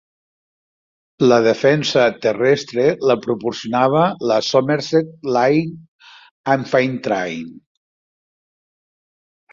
La 1.31 1.35
defensa 1.47 2.05
terrestre 2.23 2.85
la 3.11 3.17
proporcionava 3.27 4.01
la 4.31 4.39
Somerset 4.49 5.13
Light 5.37 5.79
Infantry. 6.57 7.39